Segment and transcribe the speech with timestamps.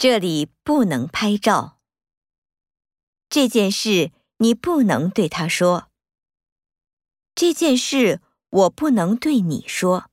[0.00, 1.78] 这里不能拍照。
[3.28, 5.90] 这件事你不能对他说。
[7.34, 10.09] 这件事我不能对你说。